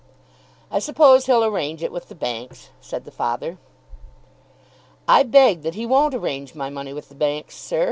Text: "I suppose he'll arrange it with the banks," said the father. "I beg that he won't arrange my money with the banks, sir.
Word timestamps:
"I 0.71 0.79
suppose 0.79 1.27
he'll 1.27 1.43
arrange 1.43 1.83
it 1.83 1.91
with 1.91 2.09
the 2.09 2.15
banks," 2.15 2.69
said 2.81 3.05
the 3.05 3.11
father. 3.11 3.59
"I 5.07 5.21
beg 5.21 5.61
that 5.61 5.75
he 5.75 5.85
won't 5.85 6.15
arrange 6.15 6.55
my 6.55 6.71
money 6.71 6.91
with 6.91 7.09
the 7.09 7.13
banks, 7.13 7.55
sir. 7.55 7.79